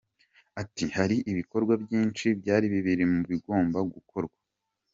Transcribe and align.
Ati: 0.61 0.85
“Hari 0.97 1.17
ibikorwa 1.31 1.73
byinshi 1.83 2.25
byari 2.39 2.65
biri 2.85 3.05
mu 3.13 3.21
bigomba 3.31 3.77
gukorwa. 3.93 4.37